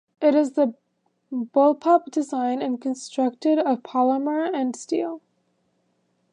It 0.19 0.33
is 0.33 0.57
of 0.57 0.73
bullpup 1.31 2.09
design 2.09 2.59
and 2.63 2.81
constructed 2.81 3.59
of 3.59 3.83
polymer 3.83 4.49
and 4.51 4.75
steel. 4.75 5.21